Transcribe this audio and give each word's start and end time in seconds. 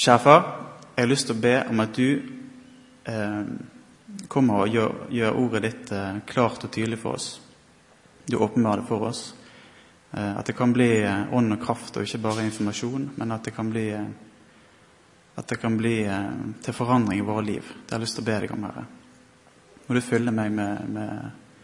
Kjære 0.00 0.18
far, 0.18 0.44
jeg 0.96 1.02
har 1.02 1.08
lyst 1.10 1.26
til 1.28 1.36
å 1.36 1.40
be 1.44 1.50
om 1.68 1.80
at 1.82 1.90
du 1.92 2.22
eh, 3.04 3.48
kommer 4.32 4.62
og 4.62 4.72
gjør, 4.72 4.94
gjør 5.12 5.34
ordet 5.36 5.60
ditt 5.66 5.90
eh, 5.92 6.20
klart 6.24 6.62
og 6.64 6.70
tydelig 6.72 6.96
for 7.02 7.18
oss. 7.18 7.26
Du 8.24 8.38
åpenbarer 8.38 8.80
det 8.80 8.88
for 8.88 9.04
oss. 9.10 9.18
Eh, 10.16 10.38
at 10.40 10.48
det 10.48 10.54
kan 10.56 10.72
bli 10.72 10.86
eh, 11.02 11.34
ånd 11.36 11.52
og 11.52 11.60
kraft 11.60 11.98
og 12.00 12.06
ikke 12.06 12.22
bare 12.24 12.46
informasjon, 12.48 13.10
men 13.20 13.34
at 13.36 13.44
det 13.44 13.52
kan 13.52 13.68
bli, 13.68 13.82
eh, 13.92 14.06
at 15.36 15.52
det 15.52 15.58
kan 15.60 15.76
bli 15.76 15.92
eh, 16.06 16.30
til 16.64 16.76
forandring 16.78 17.20
i 17.20 17.26
våre 17.26 17.44
liv. 17.44 17.68
Det 17.68 17.92
har 17.92 18.00
jeg 18.00 18.06
lyst 18.06 18.16
til 18.16 18.24
å 18.24 18.28
be 18.30 18.36
deg 18.46 18.54
om, 18.56 18.64
Herre. 18.70 18.84
Må 19.84 19.98
du 19.98 20.00
fylle 20.06 20.32
meg 20.32 20.54
med, 20.56 20.86
med, 20.94 21.58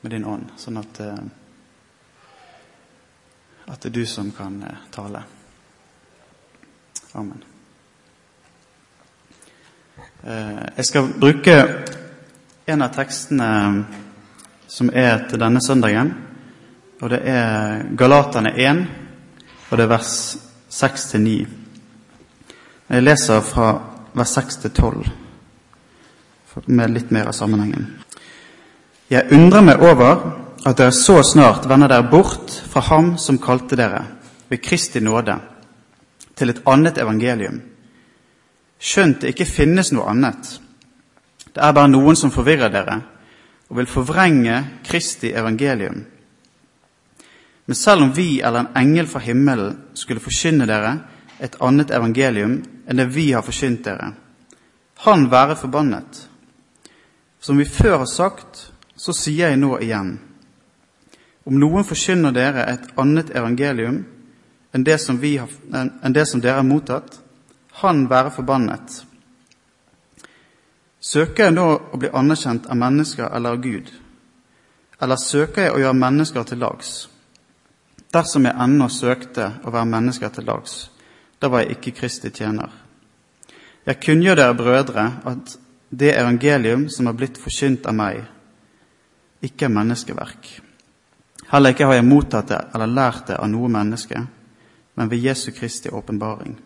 med 0.00 0.16
din 0.16 0.26
ånd, 0.26 0.50
sånn 0.58 0.82
at, 0.82 0.98
at 3.68 3.78
det 3.78 3.92
er 3.92 3.96
du 4.00 4.02
som 4.16 4.34
kan 4.34 4.58
tale. 4.90 5.22
Amen. 7.14 7.47
Eh, 10.22 10.66
Jeg 10.76 10.84
skal 10.84 11.12
bruke 11.20 11.54
en 12.66 12.82
av 12.82 12.92
tekstene 12.94 13.84
som 14.68 14.90
er 14.92 15.24
til 15.30 15.40
denne 15.40 15.60
søndagen. 15.64 16.10
Og 17.00 17.10
det 17.10 17.20
er 17.24 17.84
Galaterne 17.96 18.52
1, 18.58 18.86
og 19.70 19.78
det 19.78 19.84
er 19.84 19.92
vers 19.92 20.12
6-9. 20.70 21.46
Jeg 22.88 23.02
leser 23.04 23.40
fra 23.40 23.70
vers 24.14 24.36
6-12 24.38 25.06
med 26.66 26.90
litt 26.90 27.10
mer 27.14 27.28
av 27.30 27.36
sammenhengen. 27.36 27.86
Jeg 29.08 29.30
undrer 29.32 29.62
meg 29.62 29.82
over 29.84 30.24
at 30.66 30.76
dere 30.76 30.92
så 30.92 31.22
snart 31.22 31.68
vender 31.70 31.88
dere 31.88 32.10
bort 32.10 32.50
fra 32.50 32.82
Ham 32.90 33.14
som 33.18 33.38
kalte 33.38 33.76
dere, 33.78 34.02
ved 34.48 34.62
Kristi 34.64 35.00
nåde, 35.00 35.38
til 36.34 36.50
et 36.50 36.62
annet 36.66 36.98
evangelium 36.98 37.60
skjønt 38.78 39.22
det 39.22 39.34
ikke 39.34 39.48
finnes 39.48 39.92
noe 39.92 40.08
annet. 40.10 40.58
Det 41.52 41.62
er 41.62 41.74
bare 41.74 41.90
noen 41.90 42.16
som 42.16 42.32
forvirrer 42.34 42.72
dere 42.72 43.00
og 43.68 43.76
vil 43.76 43.90
forvrenge 43.90 44.62
Kristi 44.86 45.32
evangelium. 45.36 46.04
Men 47.66 47.76
selv 47.76 48.02
om 48.02 48.14
vi 48.16 48.40
eller 48.40 48.60
en 48.60 48.76
engel 48.80 49.06
fra 49.06 49.20
himmelen 49.20 49.74
skulle 49.94 50.24
forkynne 50.24 50.66
dere 50.66 50.94
et 51.44 51.58
annet 51.60 51.90
evangelium 51.92 52.62
enn 52.88 52.96
det 52.96 53.10
vi 53.12 53.26
har 53.34 53.44
forkynt 53.44 53.84
dere, 53.84 54.14
han 55.04 55.28
være 55.30 55.56
forbannet. 55.56 56.24
Som 57.40 57.58
vi 57.60 57.68
før 57.68 57.98
har 57.98 58.08
sagt, 58.10 58.72
så 58.96 59.12
sier 59.12 59.52
jeg 59.52 59.60
nå 59.60 59.76
igjen. 59.84 60.16
Om 61.44 61.60
noen 61.60 61.84
forkynner 61.86 62.32
dere 62.34 62.64
et 62.72 62.88
annet 62.98 63.30
evangelium 63.36 64.00
enn 64.74 64.84
det 64.84 64.98
som, 65.00 65.20
har, 65.20 65.52
enn 66.02 66.16
det 66.16 66.26
som 66.28 66.40
dere 66.40 66.62
har 66.62 66.66
mottatt, 66.66 67.20
han 67.82 68.06
være 68.10 68.32
forbannet. 68.34 69.02
Søker 71.00 71.48
jeg 71.48 71.54
nå 71.54 71.66
å 71.94 71.98
bli 72.00 72.10
anerkjent 72.10 72.66
av 72.66 72.78
mennesker 72.78 73.30
eller 73.30 73.54
av 73.54 73.62
Gud? 73.62 73.92
Eller 74.98 75.20
søker 75.22 75.68
jeg 75.68 75.74
å 75.76 75.80
gjøre 75.82 76.00
mennesker 76.00 76.48
til 76.48 76.62
lags? 76.62 76.92
Dersom 78.12 78.48
jeg 78.48 78.58
ennå 78.58 78.88
søkte 78.90 79.52
å 79.62 79.70
være 79.70 79.92
mennesker 79.92 80.32
til 80.34 80.48
lags, 80.48 80.88
da 81.38 81.50
var 81.52 81.62
jeg 81.62 81.76
ikke 81.76 81.94
Kristi 82.00 82.32
tjener. 82.34 82.72
Jeg 83.86 84.00
kunngjør 84.02 84.40
dere, 84.40 84.56
brødre, 84.58 85.04
at 85.24 85.54
det 85.88 86.16
evangelium 86.18 86.88
som 86.92 87.06
har 87.06 87.16
blitt 87.16 87.38
forkynt 87.40 87.86
av 87.86 87.94
meg, 87.96 88.24
ikke 89.44 89.68
er 89.68 89.76
menneskeverk. 89.76 90.48
Heller 91.52 91.72
ikke 91.72 91.86
har 91.88 92.00
jeg 92.00 92.08
mottatt 92.08 92.50
det 92.50 92.58
eller 92.74 92.90
lært 92.90 93.30
det 93.30 93.38
av 93.38 93.48
noe 93.48 93.70
menneske, 93.72 94.24
men 94.98 95.08
ved 95.08 95.22
Jesu 95.22 95.52
Kristi 95.56 95.92
åpenbaring. 95.94 96.58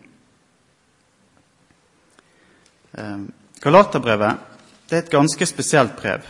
Galaterbrevet 3.63 4.49
det 4.89 4.97
er 4.97 5.05
et 5.05 5.13
ganske 5.13 5.45
spesielt 5.49 5.95
brev. 5.97 6.25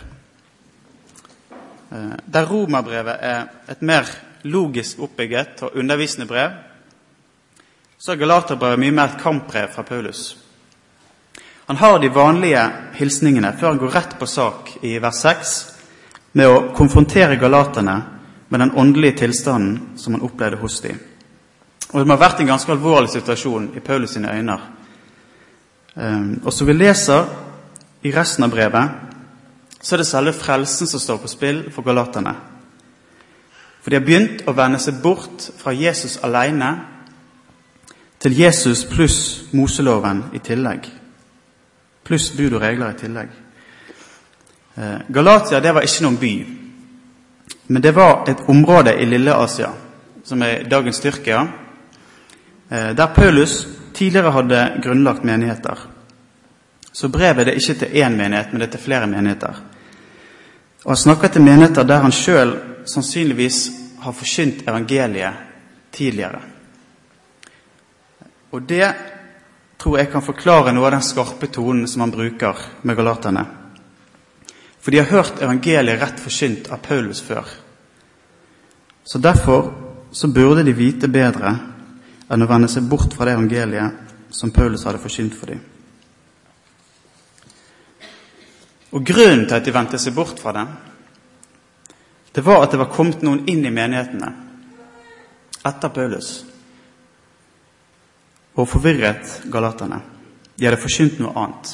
Der 2.26 2.46
romerbrevet 2.48 3.18
er 3.20 3.50
et 3.70 3.82
mer 3.82 4.08
logisk 4.44 5.00
oppbygget 5.04 5.64
og 5.64 5.76
undervisende 5.76 6.28
brev, 6.28 6.54
så 7.98 8.12
er 8.12 8.22
Galaterbrevet 8.22 8.80
mye 8.80 8.92
mer 8.96 9.12
et 9.12 9.22
kampbrev 9.22 9.68
fra 9.72 9.84
Paulus. 9.88 10.38
Han 11.66 11.78
har 11.80 12.00
de 12.00 12.10
vanlige 12.16 12.64
hilsningene 12.94 13.54
før 13.60 13.74
han 13.74 13.78
går 13.80 13.94
rett 13.96 14.16
på 14.20 14.28
sak 14.28 14.72
i 14.84 14.98
vers 15.00 15.22
6 15.24 15.54
med 16.40 16.50
å 16.50 16.58
konfrontere 16.76 17.40
galaterne 17.40 17.96
med 18.50 18.60
den 18.60 18.74
åndelige 18.76 19.22
tilstanden 19.24 19.98
som 19.98 20.18
han 20.18 20.26
opplevde 20.26 20.60
hos 20.60 20.82
dem. 20.82 21.00
Og 21.94 22.00
Det 22.00 22.08
må 22.08 22.18
ha 22.18 22.24
vært 22.26 22.42
en 22.42 22.52
ganske 22.52 22.72
alvorlig 22.72 23.10
situasjon 23.14 23.72
i 23.78 23.80
Paulus 23.80 24.14
sine 24.14 24.34
øyne. 24.34 24.58
Og 25.96 26.54
som 26.54 26.68
vi 26.68 26.74
leser 26.74 27.28
i 28.04 28.12
resten 28.12 28.44
av 28.44 28.52
brevet, 28.52 28.90
så 29.82 29.96
er 29.96 30.02
det 30.02 30.08
selve 30.08 30.34
frelsen 30.34 30.88
som 30.88 31.00
står 31.00 31.20
på 31.22 31.30
spill 31.30 31.60
for 31.72 31.86
galaterne. 31.86 32.34
For 33.84 33.92
de 33.92 34.00
har 34.00 34.06
begynt 34.06 34.46
å 34.48 34.56
vende 34.56 34.80
seg 34.80 35.02
bort 35.04 35.50
fra 35.60 35.74
Jesus 35.76 36.18
alene 36.24 36.72
til 38.24 38.38
Jesus 38.40 38.86
pluss 38.88 39.20
Moseloven 39.52 40.24
i 40.34 40.40
tillegg. 40.40 40.88
Pluss 42.04 42.30
bud 42.32 42.56
og 42.56 42.64
regler 42.64 42.94
i 42.94 43.00
tillegg. 43.00 43.34
Galatia 45.14 45.60
det 45.62 45.74
var 45.76 45.86
ikke 45.86 46.06
noen 46.08 46.18
by, 46.18 46.34
men 47.68 47.84
det 47.84 47.92
var 47.96 48.24
et 48.32 48.48
område 48.50 48.96
i 48.98 49.06
Lille-Asia, 49.06 49.70
som 50.24 50.42
er 50.42 50.64
dagens 50.72 51.00
Tyrkia, 51.04 51.44
der 52.72 53.14
Paulus 53.16 53.68
tidligere 53.94 54.32
hadde 54.32 54.62
grunnlagt 54.84 55.24
menigheter. 55.24 55.78
Så 56.92 57.10
brevet 57.10 57.48
er 57.48 57.58
ikke 57.58 57.80
til 57.80 57.96
én 58.04 58.18
menighet, 58.18 58.52
men 58.52 58.62
det 58.62 58.68
er 58.68 58.76
til 58.76 58.86
flere 58.86 59.08
menigheter. 59.08 59.62
Og 60.84 60.92
Han 60.92 60.98
snakker 60.98 61.28
til 61.28 61.42
menigheter 61.42 61.84
der 61.84 62.02
han 62.02 62.12
sjøl 62.12 62.58
sannsynligvis 62.86 63.72
har 64.00 64.12
forkynt 64.12 64.68
evangeliet 64.68 65.34
tidligere. 65.92 66.42
Og 68.52 68.62
det 68.70 68.94
tror 69.80 69.98
jeg 69.98 70.12
kan 70.12 70.22
forklare 70.22 70.74
noe 70.74 70.86
av 70.86 70.92
den 70.92 71.06
skarpe 71.06 71.48
tonen 71.48 71.88
som 71.88 72.02
han 72.02 72.12
bruker 72.12 72.60
med 72.84 72.96
galaterne. 72.96 73.46
For 74.80 74.92
de 74.92 75.00
har 75.00 75.12
hørt 75.12 75.42
evangeliet 75.42 76.02
rett 76.02 76.20
forkynt 76.20 76.70
av 76.72 76.84
Paulus 76.84 77.22
før. 77.22 77.48
Så 79.04 79.18
derfor 79.18 79.74
så 80.12 80.28
burde 80.28 80.64
de 80.64 80.74
vite 80.74 81.08
bedre 81.08 81.56
enn 82.30 82.46
å 82.46 82.50
vende 82.50 82.70
seg 82.72 82.88
bort 82.90 83.14
fra 83.16 83.28
det 83.28 83.36
evangeliet 83.36 84.34
som 84.34 84.52
Paulus 84.52 84.86
hadde 84.88 85.02
forkynt 85.04 85.36
for 85.38 85.52
dem. 85.52 85.62
Og 88.94 89.06
Grunnen 89.06 89.48
til 89.48 89.58
at 89.58 89.66
de 89.66 89.74
vendte 89.74 90.00
seg 90.02 90.16
bort 90.16 90.40
fra 90.40 90.54
det, 90.56 90.66
det 92.34 92.46
var 92.46 92.64
at 92.64 92.74
det 92.74 92.80
var 92.82 92.94
kommet 92.94 93.22
noen 93.26 93.44
inn 93.50 93.62
i 93.66 93.74
menighetene 93.74 94.32
etter 95.64 95.94
Paulus 95.94 96.32
og 98.54 98.70
forvirret 98.70 99.40
galaterne. 99.50 100.00
De 100.58 100.68
hadde 100.68 100.82
forkynt 100.82 101.22
noe 101.22 101.34
annet. 101.42 101.72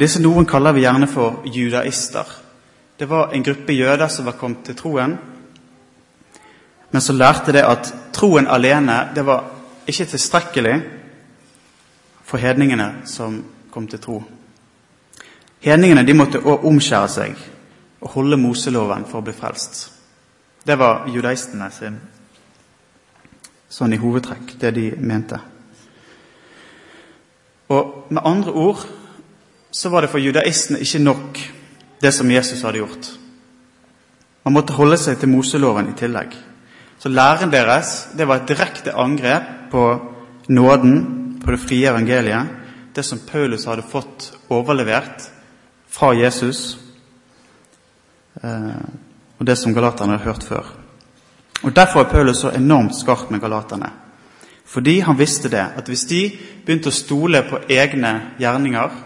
Disse 0.00 0.20
noen 0.20 0.44
kaller 0.48 0.76
vi 0.76 0.84
gjerne 0.84 1.08
for 1.08 1.44
judaister. 1.48 2.28
Det 2.96 3.08
var 3.08 3.32
en 3.32 3.44
gruppe 3.44 3.72
jøder 3.72 4.10
som 4.12 4.28
var 4.28 4.36
kommet 4.40 4.66
til 4.66 4.76
troen, 4.76 5.16
men 6.94 7.02
så 7.02 7.12
lærte 7.12 7.50
det 7.52 7.64
at 7.66 7.88
troen 8.14 8.46
alene 8.46 9.08
det 9.16 9.24
var 9.26 9.48
ikke 9.90 10.04
tilstrekkelig 10.12 10.74
for 12.22 12.38
hedningene 12.38 13.02
som 13.10 13.40
kom 13.70 13.88
til 13.90 13.98
tro. 13.98 14.20
Hedningene 15.58 16.04
de 16.06 16.14
måtte 16.14 16.38
også 16.38 16.70
omskjære 16.70 17.08
seg 17.16 17.42
og 17.98 18.14
holde 18.14 18.38
Moseloven 18.38 19.08
for 19.10 19.18
å 19.18 19.26
bli 19.26 19.34
frelst. 19.34 19.82
Det 20.62 20.78
var 20.78 21.10
judaistene 21.10 21.72
sin 21.74 21.98
sånn 23.74 23.98
i 23.98 23.98
hovedtrekk, 23.98 24.54
det 24.62 24.74
de 24.78 24.86
mente. 24.94 25.42
Og 27.74 28.06
med 28.14 28.22
andre 28.22 28.54
ord 28.54 28.86
så 29.74 29.90
var 29.90 30.06
det 30.06 30.14
for 30.14 30.22
judaistene 30.22 30.78
ikke 30.78 31.02
nok 31.02 31.44
det 32.06 32.14
som 32.14 32.30
Jesus 32.30 32.62
hadde 32.62 32.84
gjort. 32.86 33.14
Man 34.46 34.60
måtte 34.62 34.78
holde 34.78 35.02
seg 35.02 35.18
til 35.18 35.34
Moseloven 35.34 35.90
i 35.90 35.98
tillegg. 35.98 36.44
Så 37.04 37.10
læren 37.12 37.50
deres 37.52 38.06
det 38.16 38.24
var 38.24 38.38
et 38.40 38.48
direkte 38.48 38.94
angrep 38.96 39.48
på 39.70 39.80
nåden, 40.48 40.94
på 41.44 41.52
det 41.52 41.60
frie 41.60 41.90
evangeliet, 41.90 42.48
det 42.96 43.04
som 43.04 43.20
Paulus 43.28 43.66
hadde 43.68 43.84
fått 43.84 44.30
overlevert 44.48 45.26
fra 45.92 46.14
Jesus, 46.16 46.78
og 48.40 49.44
det 49.44 49.58
som 49.60 49.74
galaterne 49.76 50.16
hadde 50.16 50.24
hørt 50.24 50.48
før. 50.48 50.72
Og 51.62 51.76
Derfor 51.76 52.00
er 52.00 52.08
Paulus 52.08 52.40
så 52.40 52.54
enormt 52.56 52.96
skarp 52.96 53.28
med 53.30 53.40
galaterne. 53.40 53.90
Fordi 54.64 54.98
han 55.00 55.18
visste 55.18 55.52
det, 55.52 55.66
at 55.76 55.84
hvis 55.88 56.08
de 56.08 56.22
begynte 56.64 56.88
å 56.88 57.00
stole 57.02 57.44
på 57.50 57.66
egne 57.68 58.14
gjerninger 58.40 58.96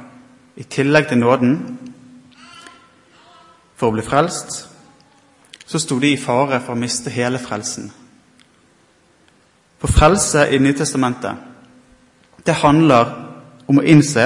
i 0.56 0.70
tillegg 0.70 1.10
til 1.10 1.18
nåden 1.18 1.58
for 3.74 3.90
å 3.90 3.98
bli 3.98 4.06
frelst, 4.06 4.68
så 5.68 5.78
sto 5.78 5.98
de 6.00 6.14
i 6.14 6.20
fare 6.20 6.62
for 6.64 6.72
å 6.72 6.80
miste 6.80 7.12
hele 7.12 7.38
frelsen. 7.38 7.90
For 9.78 9.92
frelse 9.92 10.46
i 10.50 10.58
Nytestamentet 10.58 11.44
det 12.46 12.54
handler 12.62 13.10
om 13.68 13.80
å 13.80 13.84
innse 13.84 14.24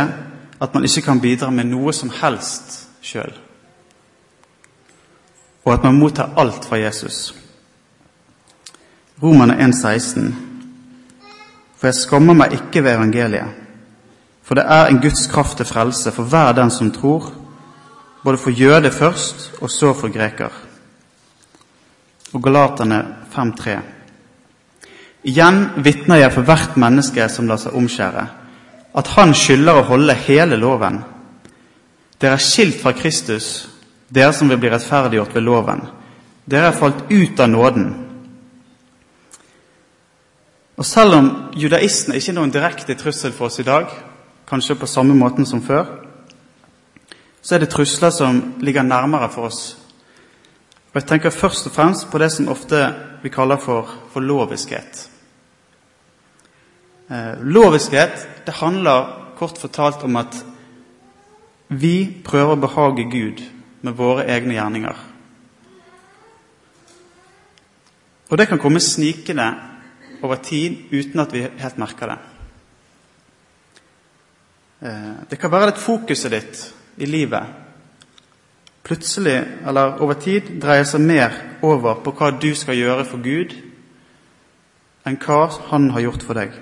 at 0.63 0.75
man 0.75 0.87
ikke 0.87 1.03
kan 1.09 1.21
bidra 1.21 1.51
med 1.51 1.67
noe 1.67 1.91
som 1.93 2.13
helst 2.15 2.85
sjøl. 3.03 3.33
Og 5.67 5.75
at 5.75 5.83
man 5.83 5.99
mottar 5.99 6.37
alt 6.39 6.65
fra 6.69 6.79
Jesus. 6.79 7.35
Romerne 9.23 9.59
1,16. 9.59 10.31
For 11.75 11.91
jeg 11.91 11.99
skammer 11.99 12.39
meg 12.39 12.55
ikke 12.55 12.85
ved 12.85 12.95
evangeliet. 12.95 13.59
For 14.43 14.59
det 14.59 14.67
er 14.71 14.87
en 14.87 15.03
Guds 15.03 15.27
kraft 15.31 15.59
til 15.59 15.67
frelse 15.67 16.15
for 16.15 16.31
hver 16.31 16.55
den 16.55 16.71
som 16.71 16.91
tror, 16.95 17.33
både 18.23 18.39
for 18.39 18.55
jøde 18.55 18.91
først, 18.91 19.53
og 19.61 19.71
så 19.71 19.95
for 19.95 20.15
greker. 20.15 20.51
Og 22.33 22.43
Galaterne 22.43 23.01
5,3. 23.35 23.79
Igjen 25.23 25.59
vitner 25.85 26.25
jeg 26.25 26.35
for 26.35 26.47
hvert 26.47 26.77
menneske 26.81 27.29
som 27.31 27.47
lar 27.47 27.61
seg 27.63 27.77
omskjære, 27.79 28.25
at 28.99 29.11
han 29.15 29.35
skylder 29.37 29.79
å 29.79 29.89
holde 29.93 30.17
hele 30.27 30.59
loven. 30.59 30.99
Dere 32.19 32.39
er 32.39 32.43
skilt 32.43 32.81
fra 32.83 32.95
Kristus, 32.97 33.69
dere 34.11 34.33
som 34.35 34.51
vil 34.51 34.61
bli 34.61 34.71
rettferdiggjort 34.73 35.37
ved 35.37 35.47
loven. 35.47 35.85
Dere 36.45 36.73
er 36.73 36.79
falt 36.79 37.05
ut 37.11 37.41
av 37.41 37.51
nåden. 37.51 37.87
Og 40.77 40.87
Selv 40.87 41.15
om 41.15 41.29
judaisten 41.55 42.17
ikke 42.17 42.33
er 42.33 42.37
noen 42.41 42.53
direkte 42.53 42.97
trussel 42.99 43.33
for 43.33 43.47
oss 43.47 43.61
i 43.61 43.67
dag, 43.67 43.87
kanskje 44.49 44.79
på 44.81 44.89
samme 44.91 45.15
måten 45.15 45.47
som 45.47 45.63
før, 45.63 45.87
så 47.43 47.55
er 47.55 47.63
det 47.63 47.71
trusler 47.71 48.11
som 48.11 48.41
ligger 48.61 48.83
nærmere 48.83 49.29
for 49.31 49.51
oss. 49.51 49.82
Og 50.93 51.01
Jeg 51.01 51.09
tenker 51.09 51.33
først 51.33 51.67
og 51.67 51.73
fremst 51.73 52.11
på 52.13 52.19
det 52.21 52.29
som 52.35 52.51
ofte 52.53 52.79
vi 53.23 53.31
kaller 53.33 53.57
for, 53.57 53.89
for 54.13 54.21
loviskhet. 54.21 55.07
Eh, 57.09 57.41
loviskhet 57.41 58.27
det 58.45 58.59
handler 58.61 59.33
kort 59.39 59.57
fortalt 59.59 60.05
om 60.05 60.19
at 60.21 60.37
vi 61.73 62.21
prøver 62.25 62.53
å 62.53 62.61
behage 62.61 63.09
Gud 63.09 63.41
med 63.81 63.97
våre 63.97 64.27
egne 64.29 64.59
gjerninger. 64.59 65.01
Og 68.29 68.37
det 68.37 68.51
kan 68.51 68.61
komme 68.61 68.81
snikende 68.81 69.49
over 70.21 70.45
tid 70.45 70.93
uten 70.93 71.25
at 71.25 71.33
vi 71.33 71.47
helt 71.65 71.81
merker 71.81 72.13
det. 72.13 72.21
Eh, 74.85 75.11
det 75.33 75.41
kan 75.41 75.57
være 75.57 75.73
at 75.73 75.81
fokuset 75.81 76.37
ditt 76.37 76.63
i 77.01 77.09
livet 77.09 77.62
plutselig, 78.83 79.39
eller 79.67 80.01
over 80.03 80.19
tid, 80.19 80.57
dreier 80.63 80.87
seg 80.89 81.05
mer 81.05 81.37
over 81.63 82.01
på 82.03 82.15
hva 82.19 82.33
du 82.35 82.51
skal 82.59 82.79
gjøre 82.79 83.07
for 83.07 83.23
Gud, 83.23 83.55
enn 85.07 85.19
hva 85.23 85.47
Han 85.71 85.91
har 85.95 86.07
gjort 86.07 86.27
for 86.27 86.39
deg. 86.39 86.53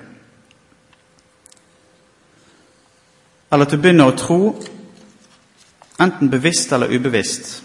Eller 3.51 3.67
at 3.67 3.73
du 3.73 3.81
begynner 3.81 4.13
å 4.13 4.17
tro, 4.17 4.55
enten 6.01 6.31
bevisst 6.31 6.73
eller 6.73 6.93
ubevisst, 6.93 7.63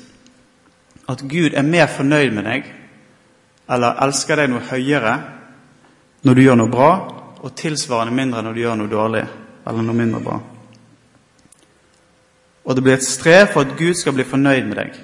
at 1.07 1.22
Gud 1.30 1.54
er 1.54 1.63
mer 1.63 1.88
fornøyd 1.92 2.34
med 2.34 2.48
deg 2.50 2.72
eller 3.69 4.02
elsker 4.06 4.42
deg 4.42 4.52
noe 4.52 4.66
høyere 4.69 5.13
når 6.25 6.38
du 6.38 6.42
gjør 6.42 6.57
noe 6.57 6.74
bra, 6.74 6.90
og 7.46 7.54
tilsvarende 7.57 8.16
mindre 8.18 8.42
når 8.42 8.56
du 8.56 8.62
gjør 8.63 8.78
noe 8.80 8.90
dårlig 8.90 9.24
eller 9.66 9.86
noe 9.86 9.98
mindre 9.98 10.22
bra. 10.25 10.40
Og 12.65 12.75
det 12.75 12.83
blir 12.83 12.97
et 12.97 13.06
strev 13.06 13.47
for 13.53 13.62
at 13.62 13.77
Gud 13.77 13.94
skal 13.94 14.13
bli 14.13 14.23
fornøyd 14.25 14.65
med 14.65 14.79
deg. 14.79 14.95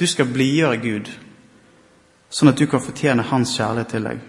Du 0.00 0.06
skal 0.06 0.28
blidgjøre 0.32 0.80
Gud, 0.80 1.10
sånn 2.30 2.52
at 2.52 2.58
du 2.58 2.66
kan 2.66 2.82
fortjene 2.82 3.24
Hans 3.30 3.52
kjærlighet 3.56 3.92
til 3.92 4.08
deg. 4.10 4.24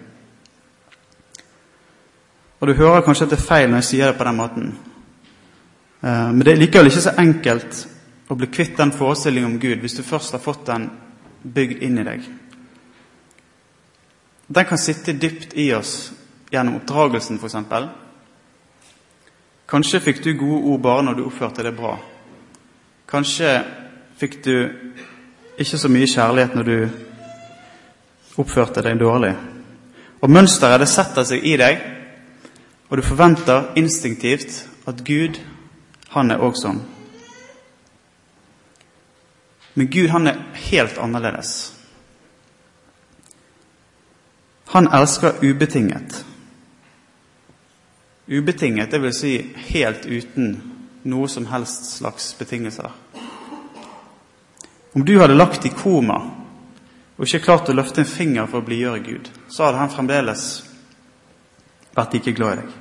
Og 2.60 2.68
Du 2.68 2.74
hører 2.74 3.04
kanskje 3.06 3.24
at 3.24 3.30
det 3.30 3.38
er 3.38 3.48
feil 3.48 3.70
når 3.70 3.82
jeg 3.82 3.90
sier 3.92 4.06
det 4.10 4.18
på 4.18 4.24
den 4.26 4.36
måten, 4.36 4.72
Eh, 6.00 6.32
men 6.32 6.40
det 6.40 6.52
er 6.52 6.60
likevel 6.60 6.90
ikke 6.90 7.02
så 7.02 7.14
enkelt 7.18 7.84
å 8.30 8.36
bli 8.38 8.50
kvitt 8.52 8.76
den 8.78 8.94
forestillingen 8.94 9.54
om 9.54 9.60
Gud 9.62 9.80
hvis 9.82 9.96
du 9.98 10.04
først 10.06 10.36
har 10.36 10.42
fått 10.42 10.66
den 10.68 10.88
bygd 11.42 11.82
inn 11.82 11.98
i 11.98 12.06
deg. 12.06 12.28
Den 14.48 14.68
kan 14.68 14.80
sitte 14.80 15.16
dypt 15.18 15.56
i 15.58 15.72
oss 15.76 16.12
gjennom 16.52 16.78
oppdragelsen, 16.78 17.40
f.eks. 17.42 17.56
Kanskje 19.68 20.00
fikk 20.00 20.22
du 20.24 20.30
gode 20.38 20.62
ord 20.72 20.84
bare 20.86 21.04
når 21.04 21.18
du 21.18 21.26
oppførte 21.26 21.66
deg 21.66 21.76
bra. 21.76 21.98
Kanskje 23.08 23.52
fikk 24.20 24.42
du 24.44 24.54
ikke 25.58 25.78
så 25.80 25.88
mye 25.88 26.08
kjærlighet 26.10 26.56
når 26.58 26.66
du 26.68 26.76
oppførte 28.42 28.82
deg 28.84 29.00
dårlig. 29.00 29.32
Og 30.20 30.30
Mønsteret 30.30 30.82
det 30.82 30.90
setter 30.92 31.24
seg 31.24 31.46
i 31.46 31.56
deg, 31.56 31.80
og 32.88 33.00
du 33.00 33.04
forventer 33.06 33.72
instinktivt 33.80 34.60
at 34.88 35.00
Gud 35.06 35.40
han 36.12 36.32
er 36.34 36.44
òg 36.44 36.56
sånn. 36.60 36.82
Men 39.78 39.90
Gud, 39.92 40.08
han 40.10 40.26
er 40.26 40.40
helt 40.68 40.98
annerledes. 40.98 41.52
Han 44.74 44.88
elsker 44.92 45.38
ubetinget. 45.44 46.24
Ubetinget, 48.28 48.90
det 48.90 49.00
vil 49.00 49.14
si 49.16 49.36
helt 49.70 50.04
uten 50.04 50.56
noe 51.02 51.28
som 51.28 51.46
helst 51.46 51.90
slags 51.98 52.32
betingelser. 52.38 52.90
Om 54.92 55.04
du 55.04 55.18
hadde 55.20 55.36
lagt 55.36 55.66
i 55.66 55.72
koma 55.74 56.18
og 57.18 57.26
ikke 57.26 57.44
klart 57.44 57.68
å 57.70 57.76
løfte 57.76 58.02
en 58.02 58.10
finger 58.10 58.46
for 58.46 58.62
å 58.62 58.66
blidgjøre 58.66 59.04
Gud, 59.04 59.30
så 59.50 59.66
hadde 59.66 59.82
han 59.82 59.92
fremdeles 59.92 60.44
vært 61.96 62.14
like 62.14 62.34
glad 62.34 62.58
i 62.58 62.60
deg. 62.62 62.76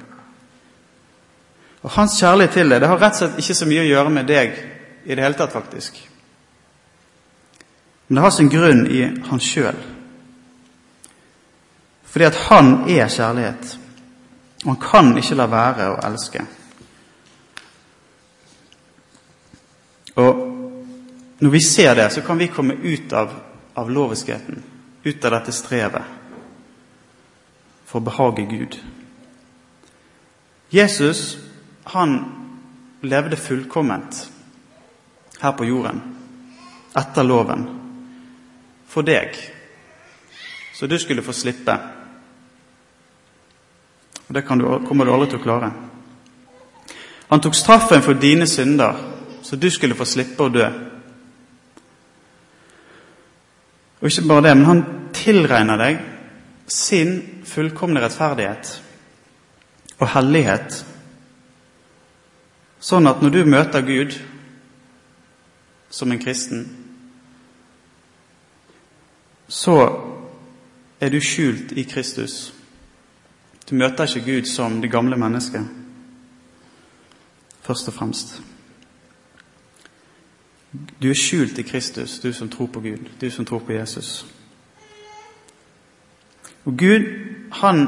Og 1.86 1.94
Hans 1.96 2.18
kjærlighet 2.19 2.58
til 2.58 2.74
deg 2.74 2.81
det 2.81 2.90
har 2.90 3.00
rett 3.02 3.16
og 3.16 3.22
slett 3.22 3.42
ikke 3.42 3.58
så 3.58 3.68
mye 3.69 3.84
å 3.84 3.90
gjøre 3.90 4.14
med 4.14 4.30
deg 4.30 4.56
i 5.08 5.16
det 5.16 5.24
hele 5.24 5.38
tatt, 5.40 5.54
faktisk. 5.54 6.00
Men 8.08 8.16
det 8.16 8.24
har 8.24 8.34
sin 8.36 8.50
grunn 8.52 8.86
i 8.92 9.02
han 9.30 9.40
sjøl. 9.44 9.78
Fordi 12.08 12.28
at 12.28 12.40
han 12.48 12.72
er 12.90 13.10
kjærlighet. 13.12 13.74
Og 14.66 14.69
han 14.72 14.80
kan 14.81 15.12
ikke 15.19 15.38
la 15.38 15.48
være 15.52 15.90
å 15.92 15.98
elske. 16.08 16.46
Og 20.18 20.44
når 21.40 21.50
vi 21.54 21.62
ser 21.62 21.96
det, 21.96 22.10
så 22.14 22.22
kan 22.22 22.38
vi 22.38 22.48
komme 22.48 22.74
ut 22.74 23.14
av, 23.14 23.34
av 23.74 23.92
loviskheten, 23.92 24.64
ut 25.04 25.25
av 25.25 25.36
dette 25.38 25.54
strevet, 25.54 26.16
for 27.86 28.02
å 28.02 28.08
behage 28.08 28.46
Gud. 28.50 28.80
Jesus 30.74 31.38
han 31.94 32.18
levde 33.06 33.38
fullkomment 33.40 34.26
her 35.40 35.54
på 35.56 35.68
jorden, 35.69 36.02
etter 36.97 37.24
loven, 37.24 37.68
for 38.90 39.06
deg, 39.06 39.38
så 40.74 40.90
du 40.90 40.97
skulle 41.00 41.24
få 41.24 41.33
slippe. 41.33 41.78
Og 44.28 44.33
Det 44.33 44.42
du, 44.42 44.66
kommer 44.88 45.06
du 45.06 45.14
aldri 45.14 45.30
til 45.30 45.40
å 45.40 45.45
klare. 45.45 45.69
Han 47.30 47.42
tok 47.44 47.56
straffen 47.56 48.02
for 48.02 48.18
dine 48.18 48.47
synder, 48.47 48.97
så 49.47 49.56
du 49.56 49.69
skulle 49.71 49.95
få 49.95 50.06
slippe 50.07 50.44
å 50.44 50.51
dø. 50.51 50.66
Og 54.01 54.09
ikke 54.09 54.27
bare 54.27 54.49
det, 54.49 54.57
men 54.59 54.68
han 54.68 54.83
tilregner 55.16 55.80
deg 55.80 56.04
sin 56.68 57.16
fullkomne 57.47 58.04
rettferdighet 58.04 58.73
og 59.97 60.11
hellighet 60.13 60.83
Sånn 62.77 63.09
at 63.09 63.23
når 63.23 63.33
du 63.33 63.39
møter 63.49 63.81
Gud 63.81 64.13
som 65.89 66.11
en 66.13 66.21
kristen, 66.21 66.68
så 69.47 69.77
er 71.01 71.13
du 71.13 71.18
skjult 71.23 71.73
i 71.73 71.87
Kristus. 71.89 72.51
Du 73.68 73.73
møter 73.80 74.06
ikke 74.06 74.27
Gud 74.27 74.49
som 74.51 74.77
det 74.83 74.92
gamle 74.94 75.18
mennesket, 75.19 75.66
først 77.66 77.89
og 77.89 77.97
fremst. 77.97 78.37
Du 81.02 81.10
er 81.10 81.18
skjult 81.18 81.60
i 81.60 81.64
Kristus, 81.64 82.19
du 82.19 82.34
som 82.34 82.50
tror 82.50 82.68
på 82.68 82.81
Gud, 82.81 83.10
du 83.22 83.30
som 83.31 83.46
tror 83.46 83.60
på 83.60 83.74
Jesus. 83.74 84.26
Og 86.66 86.78
Gud, 86.78 87.06
han 87.52 87.88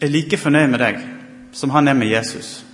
er 0.00 0.08
like 0.08 0.36
fornøyd 0.36 0.66
med 0.66 0.78
deg 0.78 0.98
som 1.52 1.70
han 1.70 1.88
er 1.88 1.94
med 1.94 2.10
Jesus. 2.10 2.64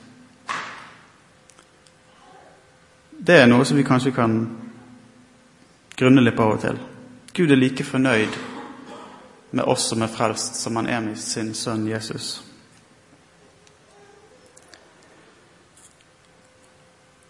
Det 3.26 3.36
er 3.40 3.46
noe 3.48 3.64
som 3.64 3.76
vi 3.76 3.86
kanskje 3.86 4.12
kan 4.12 4.34
grunne 5.96 6.24
litt 6.24 6.36
på 6.36 6.44
av 6.44 6.56
og 6.56 6.64
til. 6.64 6.80
Gud 7.34 7.52
er 7.52 7.60
like 7.60 7.84
fornøyd 7.84 8.36
med 9.54 9.64
oss 9.64 9.88
som 9.90 10.02
er 10.02 10.10
frelst, 10.12 10.58
som 10.60 10.76
han 10.76 10.88
er 10.90 11.00
med 11.00 11.18
sin 11.18 11.54
sønn 11.54 11.86
Jesus. 11.88 12.42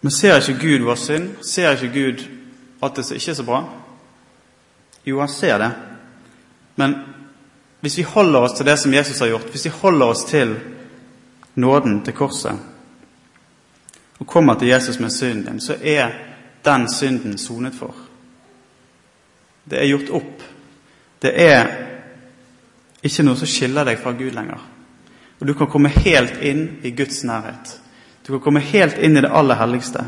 Men 0.05 0.13
ser 0.13 0.37
ikke 0.37 0.59
Gud 0.61 0.83
vår 0.85 0.97
synd? 1.01 1.29
Ser 1.41 1.71
ikke 1.73 1.93
Gud 1.93 2.19
at 2.85 2.93
det 2.93 3.07
ikke 3.15 3.31
er 3.31 3.37
så 3.39 3.43
bra? 3.43 3.63
Jo, 5.01 5.17
han 5.17 5.29
ser 5.33 5.57
det. 5.57 5.69
Men 6.77 6.93
hvis 7.81 7.97
vi 7.97 8.03
holder 8.05 8.45
oss 8.45 8.53
til 8.53 8.67
det 8.67 8.75
som 8.77 8.93
Jesus 8.93 9.19
har 9.19 9.31
gjort, 9.31 9.47
hvis 9.49 9.65
vi 9.65 9.71
holder 9.73 10.05
oss 10.05 10.21
til 10.29 10.51
nåden 11.55 12.03
til 12.05 12.13
korset 12.13 12.59
og 14.19 14.27
kommer 14.27 14.59
til 14.59 14.67
Jesus 14.67 14.99
med 14.99 15.09
synden 15.09 15.45
din, 15.45 15.61
så 15.61 15.77
er 15.81 16.13
den 16.65 16.85
synden 16.93 17.37
sonet 17.37 17.73
for. 17.73 17.95
Det 19.65 19.81
er 19.81 19.89
gjort 19.89 20.11
opp. 20.21 20.43
Det 21.21 21.31
er 21.33 21.71
ikke 23.01 23.25
noe 23.25 23.41
som 23.41 23.49
skiller 23.49 23.89
deg 23.89 23.97
fra 24.05 24.13
Gud 24.13 24.37
lenger. 24.37 24.61
Og 25.39 25.47
du 25.47 25.53
kan 25.57 25.67
komme 25.73 25.89
helt 25.89 26.37
inn 26.45 26.67
i 26.85 26.93
Guds 26.93 27.23
nærhet. 27.25 27.79
Du 28.27 28.33
kan 28.33 28.41
komme 28.41 28.59
helt 28.59 28.97
inn 28.97 29.17
i 29.17 29.21
det 29.21 29.29
aller 29.29 29.55
helligste, 29.55 30.05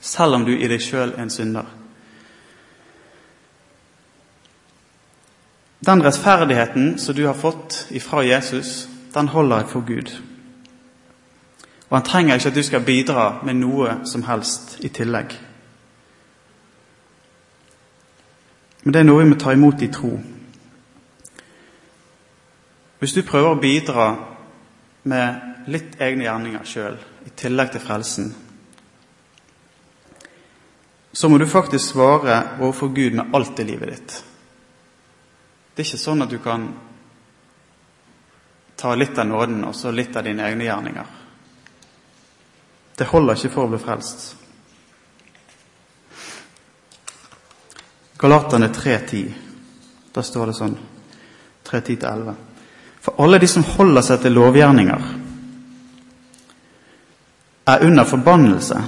selv 0.00 0.34
om 0.34 0.44
du 0.44 0.56
i 0.56 0.68
deg 0.68 0.82
sjøl 0.82 1.12
er 1.14 1.22
en 1.22 1.30
synder. 1.30 1.66
Den 5.86 6.02
rettferdigheten 6.02 6.98
som 6.98 7.14
du 7.14 7.26
har 7.26 7.38
fått 7.38 7.86
ifra 7.94 8.24
Jesus, 8.26 8.88
den 9.14 9.28
holder 9.28 9.62
jeg 9.62 9.68
for 9.68 9.86
Gud. 9.86 10.10
Og 11.88 11.96
han 11.96 12.04
trenger 12.04 12.34
ikke 12.34 12.48
at 12.48 12.54
du 12.54 12.62
skal 12.62 12.84
bidra 12.84 13.28
med 13.44 13.54
noe 13.54 14.00
som 14.04 14.22
helst 14.26 14.80
i 14.84 14.88
tillegg. 14.88 15.38
Men 18.82 18.92
det 18.92 19.00
er 19.00 19.06
noe 19.06 19.22
vi 19.22 19.30
må 19.30 19.38
ta 19.38 19.54
imot 19.54 19.82
i 19.82 19.88
tro. 19.92 20.18
Hvis 22.98 23.14
du 23.14 23.22
prøver 23.22 23.54
å 23.54 23.60
bidra 23.62 24.08
med 25.04 25.57
litt 25.68 26.00
egne 26.00 26.26
gjerninger 26.26 26.66
sjøl, 26.66 26.98
i 27.26 27.32
tillegg 27.36 27.72
til 27.74 27.84
frelsen, 27.84 28.28
så 31.12 31.28
må 31.28 31.38
du 31.38 31.46
faktisk 31.50 31.92
svare 31.92 32.42
overfor 32.60 32.92
Gud 32.94 33.16
med 33.18 33.34
alt 33.34 33.58
i 33.58 33.64
livet 33.66 33.90
ditt. 33.90 34.18
Det 35.74 35.82
er 35.82 35.88
ikke 35.88 36.00
sånn 36.00 36.22
at 36.22 36.30
du 36.30 36.38
kan 36.42 36.68
ta 38.78 38.92
litt 38.94 39.18
av 39.18 39.26
nåden 39.26 39.64
og 39.66 39.74
så 39.74 39.90
litt 39.90 40.14
av 40.16 40.26
dine 40.26 40.46
egne 40.46 40.68
gjerninger. 40.68 41.08
Det 42.98 43.08
holder 43.10 43.38
ikke 43.38 43.50
for 43.54 43.66
å 43.66 43.72
bli 43.72 43.80
frelst. 43.82 44.28
Galaterne 48.18 48.70
3.10. 48.74 49.34
Da 50.14 50.22
står 50.22 50.50
det 50.50 50.56
sånn 50.58 50.78
3.10-11. 51.66 52.34
For 53.02 53.22
alle 53.22 53.38
de 53.38 53.50
som 53.50 53.66
holder 53.76 54.06
seg 54.06 54.22
til 54.22 54.34
lovgjerninger, 54.38 55.10
er 57.68 57.84
under 57.84 58.04
forbannelse. 58.04 58.80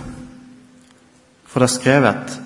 For 1.46 1.60
det 1.60 1.68
er 1.68 1.78
skrevet:" 1.78 2.38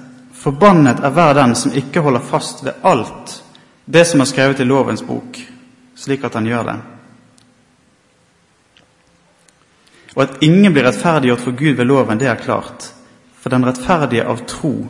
Forbannet 0.44 1.00
er 1.00 1.10
hver 1.10 1.32
den 1.34 1.54
som 1.56 1.72
ikke 1.72 2.02
holder 2.04 2.20
fast 2.20 2.64
ved 2.64 2.82
alt 2.84 3.44
det 3.84 4.04
som 4.06 4.20
er 4.20 4.28
skrevet 4.28 4.60
i 4.60 4.64
lovens 4.64 5.02
bok, 5.02 5.38
slik 5.96 6.24
at 6.24 6.34
han 6.34 6.46
gjør 6.46 6.62
det. 6.68 6.76
Og 10.14 10.22
at 10.22 10.42
ingen 10.42 10.72
blir 10.72 10.84
rettferdiggjort 10.86 11.40
for 11.40 11.56
Gud 11.56 11.74
ved 11.76 11.84
loven, 11.84 12.20
det 12.20 12.28
er 12.28 12.40
klart, 12.40 12.92
for 13.40 13.50
den 13.50 13.66
rettferdige 13.66 14.26
av 14.28 14.44
tro 14.46 14.86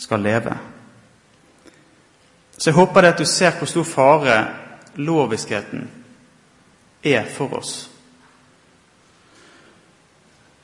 skal 0.00 0.24
leve. 0.24 0.56
Så 2.58 2.70
jeg 2.70 2.76
håper 2.76 3.02
det 3.02 3.12
at 3.14 3.22
du 3.22 3.24
ser 3.24 3.56
hvor 3.56 3.68
stor 3.70 3.84
fare 3.84 4.36
loviskheten 4.96 5.86
er 7.04 7.24
for 7.36 7.54
oss. 7.56 7.90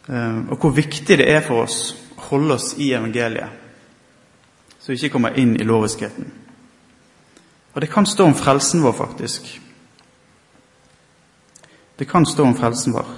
Eh, 0.09 0.39
og 0.51 0.59
hvor 0.59 0.71
viktig 0.71 1.19
det 1.19 1.27
er 1.31 1.43
for 1.43 1.65
oss 1.67 1.95
å 2.17 2.29
holde 2.31 2.55
oss 2.55 2.75
i 2.79 2.93
evangeliet, 2.95 3.63
så 4.79 4.93
vi 4.93 4.99
ikke 5.01 5.17
kommer 5.17 5.39
inn 5.39 5.57
i 5.59 5.67
loviskheten. 5.67 6.29
Og 7.75 7.81
det 7.83 7.91
kan 7.93 8.07
stå 8.07 8.25
om 8.25 8.35
frelsen 8.35 8.83
vår, 8.83 8.93
faktisk. 8.97 9.49
Det 11.99 12.09
kan 12.09 12.27
stå 12.27 12.45
om 12.45 12.55
frelsen 12.57 12.95
vår. 12.95 13.11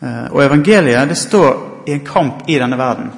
Eh, 0.00 0.26
og 0.32 0.42
evangeliet 0.42 1.08
det 1.08 1.16
står 1.16 1.86
i 1.86 1.92
en 1.92 2.06
kamp 2.06 2.48
i 2.48 2.58
denne 2.58 2.78
verden. 2.78 3.12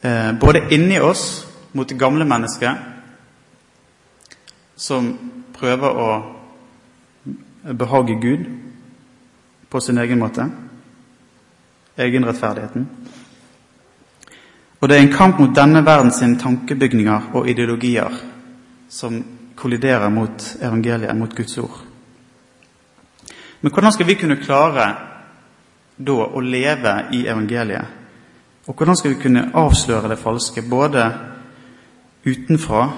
Eh, 0.00 0.32
både 0.40 0.64
inni 0.74 1.00
oss 1.00 1.46
mot 1.72 1.88
det 1.88 1.98
gamle 1.98 2.24
mennesket, 2.24 2.74
som 4.76 5.12
prøver 5.54 5.98
å 5.98 6.08
behage 7.62 8.20
Gud 8.20 8.44
på 9.70 9.80
sin 9.80 9.98
egen 9.98 10.18
måte, 10.18 10.50
egenrettferdigheten. 11.96 12.86
Og 14.80 14.88
det 14.88 14.96
er 14.96 15.02
en 15.02 15.14
kamp 15.14 15.38
mot 15.38 15.54
denne 15.54 15.84
verdens 15.86 16.18
tankebygninger 16.42 17.30
og 17.38 17.48
ideologier 17.48 18.10
som 18.90 19.22
kolliderer 19.56 20.10
mot 20.10 20.56
evangeliet, 20.60 21.16
mot 21.16 21.36
Guds 21.36 21.58
ord. 21.58 21.78
Men 23.60 23.72
hvordan 23.72 23.92
skal 23.92 24.06
vi 24.06 24.18
kunne 24.18 24.40
klare 24.42 24.86
da 25.96 26.18
å 26.26 26.40
leve 26.42 26.96
i 27.14 27.22
evangeliet? 27.30 27.86
Og 28.66 28.74
hvordan 28.74 28.96
skal 28.98 29.14
vi 29.14 29.22
kunne 29.22 29.50
avsløre 29.54 30.10
det 30.10 30.18
falske, 30.18 30.62
både 30.62 31.06
utenfra, 32.26 32.88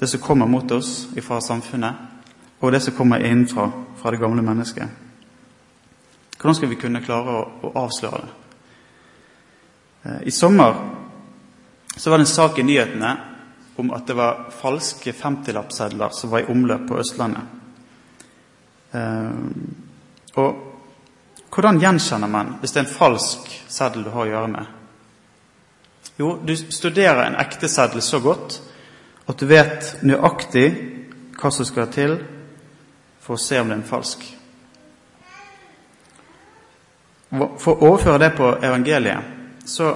det 0.00 0.08
som 0.08 0.20
kommer 0.20 0.46
mot 0.46 0.70
oss 0.72 1.08
fra 1.22 1.40
samfunnet, 1.40 2.11
og 2.62 2.72
det 2.72 2.80
som 2.80 2.94
kommer 2.94 3.24
innenfra, 3.26 3.66
fra 3.98 4.10
det 4.10 4.20
gamle 4.22 4.42
mennesket? 4.42 4.88
Hvordan 6.38 6.54
skal 6.54 6.70
vi 6.70 6.78
kunne 6.78 7.02
klare 7.02 7.34
å, 7.34 7.42
å 7.66 7.72
avsløre 7.82 8.22
det? 8.22 8.30
Eh, 10.02 10.20
I 10.30 10.34
sommer 10.34 10.78
så 11.96 12.10
var 12.10 12.18
det 12.18 12.26
en 12.26 12.34
sak 12.34 12.58
i 12.58 12.66
nyhetene 12.66 13.12
om 13.82 13.90
at 13.94 14.06
det 14.06 14.16
var 14.18 14.46
falske 14.54 15.12
50-lappsedler 15.12 16.14
som 16.14 16.30
var 16.30 16.44
i 16.44 16.50
omløp 16.52 16.86
på 16.88 16.98
Østlandet. 17.02 17.42
Eh, 18.92 19.30
og 20.38 20.68
hvordan 21.52 21.80
gjenkjenner 21.82 22.30
man 22.30 22.56
hvis 22.60 22.72
det 22.72 22.82
er 22.82 22.86
en 22.86 22.94
falsk 22.94 23.50
seddel 23.68 24.06
du 24.06 24.12
har 24.14 24.26
å 24.26 24.32
gjøre 24.32 24.52
med? 24.54 24.78
Jo, 26.20 26.36
du 26.44 26.54
studerer 26.56 27.26
en 27.26 27.40
ekte 27.40 27.68
seddel 27.68 28.04
så 28.04 28.20
godt 28.22 28.60
at 29.28 29.38
du 29.38 29.46
vet 29.48 29.96
nøyaktig 30.04 30.66
hva 31.38 31.50
som 31.50 31.66
skal 31.66 31.90
til 31.92 32.16
for 33.22 33.36
å 33.36 33.40
se 33.40 33.60
om 33.60 33.70
det 33.70 33.78
er 33.78 33.88
falsk. 33.88 34.24
For 37.32 37.72
å 37.72 37.92
overføre 37.92 38.20
det 38.20 38.32
på 38.36 38.50
evangeliet 38.60 39.68
så 39.68 39.94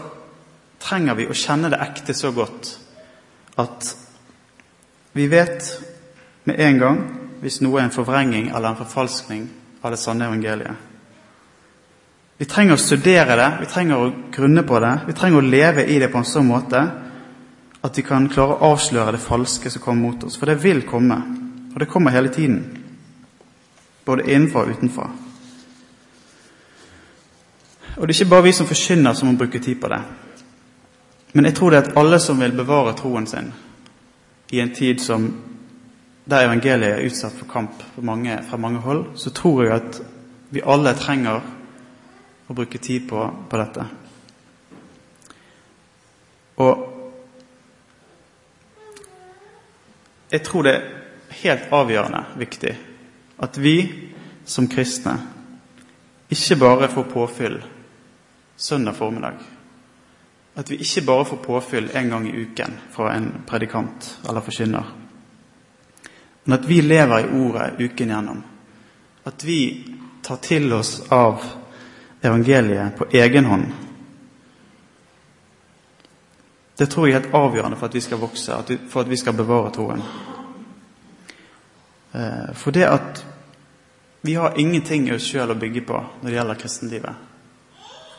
trenger 0.80 1.18
vi 1.18 1.26
å 1.28 1.37
kjenne 1.37 1.68
det 1.73 1.83
ekte 1.85 2.14
så 2.16 2.30
godt 2.33 2.71
at 3.61 3.90
vi 5.16 5.26
vet 5.28 5.68
med 6.49 6.61
en 6.61 6.80
gang 6.80 6.99
hvis 7.42 7.61
noe 7.64 7.80
er 7.80 7.88
en 7.88 7.95
forvrenging 7.95 8.50
eller 8.50 8.71
en 8.71 8.78
forfalskning 8.78 9.49
av 9.83 9.92
det 9.92 10.00
sanne 10.00 10.28
evangeliet. 10.28 10.85
Vi 12.37 12.45
trenger 12.45 12.76
å 12.76 12.80
studere 12.80 13.37
det, 13.38 13.50
vi 13.62 13.68
trenger 13.73 14.00
å 14.00 14.12
grunne 14.33 14.64
på 14.68 14.80
det, 14.80 14.92
vi 15.09 15.16
trenger 15.16 15.40
å 15.40 15.50
leve 15.50 15.87
i 15.88 15.99
det 16.00 16.11
på 16.12 16.21
en 16.21 16.28
sånn 16.28 16.49
måte 16.49 16.83
at 17.87 17.97
vi 17.97 18.04
kan 18.04 18.28
klare 18.28 18.56
å 18.56 18.73
avsløre 18.75 19.14
det 19.16 19.23
falske 19.25 19.73
som 19.73 19.83
kommer 19.83 20.11
mot 20.11 20.26
oss. 20.26 20.37
For 20.37 20.49
det 20.50 20.59
vil 20.61 20.83
komme, 20.88 21.16
og 21.73 21.80
det 21.80 21.88
kommer 21.88 22.12
hele 22.12 22.33
tiden. 22.35 22.75
Både 24.07 24.27
innenfra 24.31 24.63
og 24.63 24.77
utenfra. 24.77 25.11
Og 27.97 28.05
det 28.07 28.13
er 28.13 28.21
ikke 28.21 28.31
bare 28.31 28.45
vi 28.45 28.53
som 28.53 28.69
forkynner, 28.69 29.15
som 29.15 29.29
må 29.31 29.39
bruke 29.41 29.59
tid 29.59 29.81
på 29.81 29.89
det. 29.89 30.01
Men 31.33 31.49
jeg 31.49 31.57
tror 31.57 31.71
det 31.71 31.79
er 31.79 31.89
at 31.89 31.99
alle 31.99 32.19
som 32.21 32.41
vil 32.41 32.55
bevare 32.57 32.95
troen 32.97 33.27
sin 33.27 33.53
i 34.53 34.61
en 34.61 34.75
tid 34.75 35.01
som 35.03 35.27
der 36.27 36.47
evangeliet 36.47 36.97
er 36.99 37.07
utsatt 37.07 37.35
for 37.39 37.49
kamp 37.51 37.83
mange, 37.97 38.39
fra 38.51 38.57
mange 38.57 38.81
hold, 38.83 39.05
så 39.15 39.31
tror 39.31 39.65
jeg 39.65 39.75
at 39.75 40.01
vi 40.51 40.63
alle 40.65 40.95
trenger 40.95 41.41
å 42.47 42.55
bruke 42.55 42.79
tid 42.79 43.09
på, 43.09 43.23
på 43.51 43.61
dette. 43.61 43.87
Og 46.57 46.93
jeg 50.33 50.43
tror 50.47 50.67
det 50.67 50.75
er 50.75 51.41
helt 51.43 51.73
avgjørende 51.75 52.25
viktig 52.41 52.75
at 53.37 53.59
vi 53.59 53.76
som 54.45 54.69
kristne 54.69 55.19
ikke 56.28 56.57
bare 56.57 56.88
får 56.88 57.02
påfyll 57.12 57.59
søndag 58.57 58.93
formiddag. 58.93 59.35
At 60.55 60.71
vi 60.71 60.76
ikke 60.81 61.05
bare 61.07 61.25
får 61.25 61.37
påfyll 61.37 61.90
en 61.95 62.11
gang 62.11 62.28
i 62.28 62.37
uken 62.43 62.78
fra 62.90 63.14
en 63.14 63.33
predikant 63.47 64.19
eller 64.28 64.40
forkynner. 64.40 64.85
Men 66.45 66.59
at 66.59 66.69
vi 66.69 66.81
lever 66.83 67.21
i 67.21 67.31
ordet 67.40 67.73
uken 67.78 68.09
gjennom. 68.09 68.43
At 69.25 69.45
vi 69.45 69.87
tar 70.23 70.37
til 70.37 70.73
oss 70.73 71.02
av 71.12 71.43
evangeliet 72.23 72.97
på 72.97 73.07
egen 73.11 73.45
hånd. 73.45 73.66
Det 76.78 76.87
tror 76.87 77.09
jeg 77.09 77.14
er 77.14 77.21
helt 77.21 77.35
avgjørende 77.35 77.76
for 77.76 77.88
at 77.88 77.95
vi 77.95 78.00
skal 78.05 78.21
vokse, 78.21 78.57
for 78.88 79.00
at 79.00 79.11
vi 79.11 79.16
skal 79.16 79.37
bevare 79.37 79.73
troen. 79.73 80.02
Eh, 82.16 82.52
for 82.56 82.75
det 82.75 82.88
at 82.88 83.23
vi 84.26 84.35
har 84.35 84.58
ingenting 84.58 85.08
i 85.08 85.14
oss 85.14 85.28
sjøl 85.28 85.52
å 85.52 85.61
bygge 85.61 85.85
på 85.87 86.00
når 86.00 86.30
det 86.30 86.38
gjelder 86.38 86.61
kristenlivet 86.64 87.26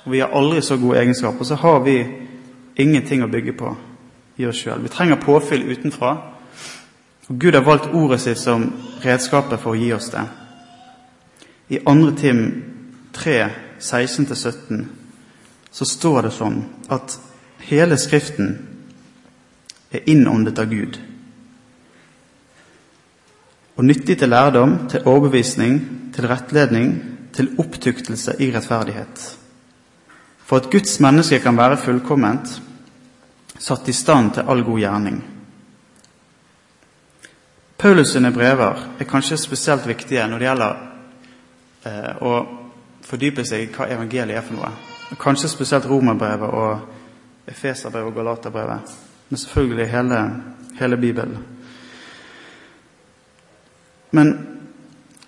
og 0.08 0.14
vi 0.14 0.20
har 0.20 0.32
aldri 0.32 0.62
så 0.62 0.78
gode 0.80 1.02
egenskaper, 1.02 1.44
så 1.44 1.56
har 1.56 1.80
vi 1.84 1.98
ingenting 2.80 3.24
å 3.24 3.28
bygge 3.28 3.54
på 3.60 3.74
i 4.40 4.46
oss 4.48 4.62
sjøl. 4.64 4.80
Vi 4.80 4.92
trenger 4.94 5.20
påfyll 5.20 5.66
utenfra. 5.68 6.14
Og 7.28 7.40
Gud 7.40 7.58
har 7.58 7.66
valgt 7.66 7.90
ordet 7.92 8.22
sitt 8.24 8.40
som 8.40 8.70
redskapet 9.04 9.60
for 9.60 9.76
å 9.76 9.82
gi 9.82 9.90
oss 9.92 10.08
det. 10.14 10.24
I 11.76 11.82
2. 11.84 12.12
Tim 12.22 12.40
3, 13.12 13.36
16-17 13.84 14.86
så 15.76 15.86
står 15.86 16.30
det 16.30 16.32
sånn 16.38 16.62
at 16.88 17.18
hele 17.68 18.00
Skriften 18.00 18.54
er 19.92 20.08
innåndet 20.08 20.64
av 20.64 20.72
Gud. 20.72 21.02
Og 23.78 23.86
nyttig 23.86 24.18
til 24.18 24.30
lærdom, 24.30 24.88
til 24.90 25.06
overbevisning, 25.06 25.82
til 26.14 26.28
rettledning, 26.28 26.96
til 27.34 27.52
opptuktelse 27.62 28.34
i 28.42 28.50
rettferdighet. 28.56 29.38
For 30.48 30.58
at 30.58 30.70
Guds 30.72 31.00
menneske 31.00 31.40
kan 31.40 31.58
være 31.58 31.78
fullkomment, 31.78 32.62
satt 33.60 33.90
i 33.90 33.94
stand 33.94 34.32
til 34.34 34.50
all 34.50 34.64
god 34.64 34.80
gjerning. 34.80 35.18
Paulus 37.78 38.10
sine 38.10 38.32
brever 38.34 38.80
er 39.00 39.06
kanskje 39.06 39.38
spesielt 39.38 39.88
viktige 39.88 40.28
når 40.28 40.40
det 40.40 40.48
gjelder 40.48 40.80
eh, 41.86 42.22
å 42.26 42.32
fordype 43.06 43.46
seg 43.46 43.68
i 43.68 43.70
hva 43.76 43.90
evangeliet 43.94 44.40
er 44.40 44.46
for 44.46 44.58
noe. 44.58 44.72
Kanskje 45.22 45.52
spesielt 45.52 45.86
romerbrevet 45.86 46.50
og 46.50 46.96
Efeserbrevet 47.48 48.10
og 48.10 48.16
Galaterbrevet. 48.18 48.96
Men 49.30 49.38
selvfølgelig 49.38 49.88
hele, 49.92 50.24
hele 50.80 50.98
Bibelen. 50.98 51.38
Men 54.12 54.34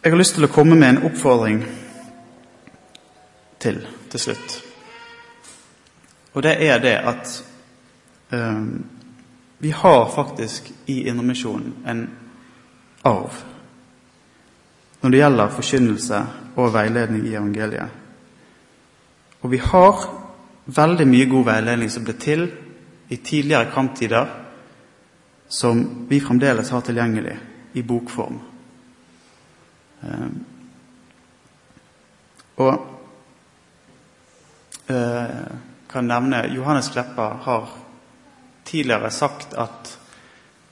jeg 0.03 0.12
har 0.12 0.19
lyst 0.19 0.36
til 0.36 0.48
å 0.48 0.53
komme 0.53 0.75
med 0.75 0.89
en 0.89 1.05
oppfordring 1.09 1.63
til 3.59 3.81
til 4.09 4.19
slutt. 4.19 4.55
Og 6.33 6.43
det 6.43 6.55
er 6.65 6.79
det 6.81 6.95
at 6.98 7.43
um, 8.31 8.86
vi 9.59 9.69
har 9.69 10.12
faktisk 10.15 10.71
i 10.88 11.01
Indremisjonen 11.09 11.74
en 11.88 12.09
arv 13.03 13.45
når 15.01 15.09
det 15.09 15.19
gjelder 15.21 15.53
forkynnelse 15.55 16.17
og 16.59 16.74
veiledning 16.74 17.27
i 17.27 17.36
evangeliet. 17.36 17.88
Og 19.41 19.51
vi 19.51 19.62
har 19.63 20.01
veldig 20.65 21.07
mye 21.07 21.29
god 21.31 21.45
veiledning 21.45 21.91
som 21.91 22.03
ble 22.03 22.17
til 22.19 22.50
i 23.09 23.15
tidligere 23.15 23.71
kamptider, 23.71 24.25
som 25.48 25.86
vi 26.09 26.19
fremdeles 26.19 26.69
har 26.69 26.83
tilgjengelig 26.83 27.38
i 27.79 27.81
bokform. 27.81 28.41
Ehm, 30.01 30.46
og 32.60 32.74
eh, 34.88 35.51
kan 35.89 36.08
nevne 36.08 36.44
Johannes 36.53 36.89
Kleppa 36.89 37.29
har 37.44 37.70
tidligere 38.63 39.12
sagt 39.12 39.53
at 39.53 39.98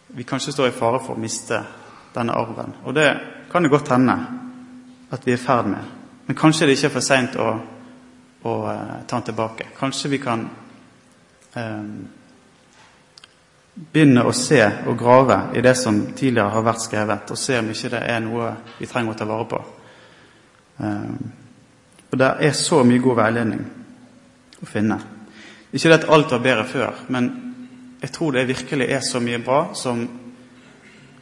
vi 0.07 0.23
kanskje 0.23 0.51
står 0.51 0.67
i 0.67 0.75
fare 0.75 0.99
for 1.03 1.15
å 1.15 1.21
miste 1.21 1.61
denne 2.15 2.35
arven. 2.35 2.75
Og 2.83 2.93
det 2.95 3.07
kan 3.51 3.63
det 3.63 3.71
godt 3.71 3.91
hende 3.91 4.17
at 5.11 5.25
vi 5.25 5.33
er 5.33 5.39
i 5.39 5.41
ferd 5.41 5.71
med. 5.71 5.89
Men 6.27 6.35
kanskje 6.35 6.67
det 6.67 6.77
ikke 6.77 6.89
er 6.89 6.93
for 6.93 7.05
seint 7.05 7.35
å, 7.39 7.47
å 8.43 8.53
uh, 8.67 8.95
ta 9.07 9.19
den 9.19 9.27
tilbake. 9.29 9.69
Kanskje 9.79 10.11
vi 10.11 10.19
kan 10.23 10.43
um, 11.55 11.91
begynne 13.77 14.23
å 14.25 14.33
se 14.33 14.61
og 14.87 14.97
grave 14.97 15.37
i 15.57 15.61
det 15.61 15.75
som 15.77 15.99
tidligere 16.17 16.53
har 16.53 16.65
vært 16.65 16.85
skrevet, 16.85 17.31
og 17.31 17.37
se 17.37 17.59
om 17.59 17.69
ikke 17.69 17.91
det 17.93 18.03
er 18.09 18.23
noe 18.25 18.53
vi 18.79 18.89
trenger 18.89 19.13
å 19.13 19.17
ta 19.17 19.27
vare 19.29 19.49
på. 19.51 19.59
Um, 20.77 21.17
og 22.11 22.17
det 22.21 22.31
er 22.47 22.55
så 22.57 22.81
mye 22.85 23.03
god 23.03 23.19
veiledning 23.19 23.61
å 24.61 24.69
finne. 24.69 24.97
Ikke 25.71 25.91
det 25.91 25.99
at 25.99 26.09
alt 26.13 26.33
var 26.33 26.41
bedre 26.45 26.65
før, 26.69 27.03
men 27.13 27.29
jeg 28.01 28.13
tror 28.13 28.33
det 28.33 28.47
virkelig 28.49 28.89
er 28.93 29.05
så 29.05 29.21
mye 29.21 29.41
bra 29.43 29.61
som 29.77 30.01